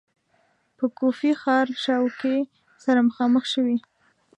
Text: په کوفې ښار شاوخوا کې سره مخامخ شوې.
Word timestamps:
په 0.77 0.85
کوفې 0.97 1.31
ښار 1.41 1.67
شاوخوا 1.83 2.17
کې 2.21 2.35
سره 2.83 2.99
مخامخ 3.07 3.43
شوې. 3.53 3.77